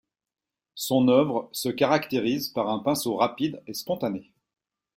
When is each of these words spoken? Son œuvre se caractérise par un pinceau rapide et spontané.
Son 0.73 1.09
œuvre 1.09 1.47
se 1.51 1.69
caractérise 1.69 2.49
par 2.49 2.69
un 2.69 2.79
pinceau 2.79 3.17
rapide 3.17 3.61
et 3.67 3.75
spontané. 3.75 4.33